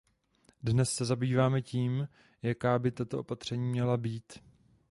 [0.63, 2.07] Dnes se zabýváme tím,
[2.41, 4.33] jaká by tato opatření měla být.